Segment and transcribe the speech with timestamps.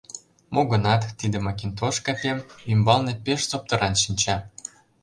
[0.53, 2.37] Мо гынат, тиде макинтош капем
[2.71, 4.35] ӱмбалне пеш соптыран шинча.